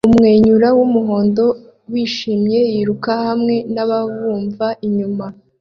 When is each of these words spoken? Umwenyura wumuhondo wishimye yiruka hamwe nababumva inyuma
Umwenyura 0.07 0.67
wumuhondo 0.77 1.45
wishimye 1.91 2.59
yiruka 2.71 3.11
hamwe 3.25 3.55
nababumva 3.73 4.67
inyuma 4.87 5.25